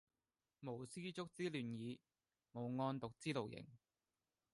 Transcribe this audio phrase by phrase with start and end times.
[0.63, 1.99] 無絲竹之亂耳，
[2.53, 3.67] 無案牘之勞形